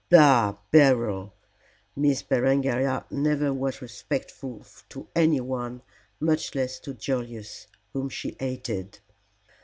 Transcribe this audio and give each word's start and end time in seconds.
"Bah! 0.09 0.55
Beryl!" 0.71 1.31
Miss 1.95 2.23
Berengaria 2.23 3.05
never 3.11 3.53
was 3.53 3.83
respectful 3.83 4.65
to 4.89 5.07
anyone, 5.15 5.83
much 6.19 6.55
less 6.55 6.79
to 6.79 6.95
Julius, 6.95 7.67
whom 7.93 8.09
she 8.09 8.35
hated. 8.39 8.97